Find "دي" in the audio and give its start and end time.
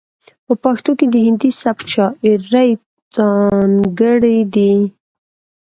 4.53-4.73